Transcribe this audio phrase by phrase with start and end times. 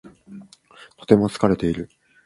[0.97, 1.87] とても疲れている。